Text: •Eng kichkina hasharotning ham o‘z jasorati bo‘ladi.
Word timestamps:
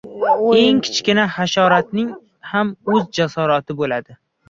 •Eng 0.61 0.79
kichkina 0.87 1.27
hasharotning 1.35 2.09
ham 2.55 2.75
o‘z 2.97 3.09
jasorati 3.21 3.81
bo‘ladi. 3.83 4.23